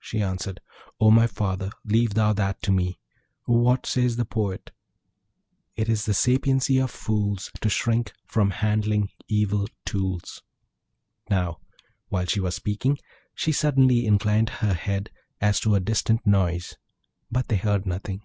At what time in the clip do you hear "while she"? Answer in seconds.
12.08-12.40